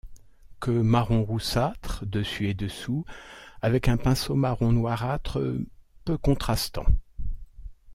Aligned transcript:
Queue 0.59 0.81
marron 0.81 1.23
roussâtre 1.23 2.07
dessus 2.07 2.49
et 2.49 2.55
dessous, 2.55 3.05
avec 3.61 3.87
un 3.87 3.97
pinceau 3.97 4.33
marron 4.33 4.71
noirâtre 4.71 5.39
peu 6.05 6.17
contrastant. 6.17 6.87